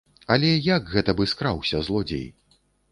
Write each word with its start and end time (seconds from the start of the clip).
Але 0.35 0.49
як 0.77 0.89
гэта 0.95 1.11
бы 1.21 1.29
скраўся, 1.35 1.85
злодзей? 1.91 2.29